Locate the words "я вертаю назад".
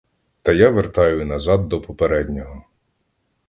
0.53-1.67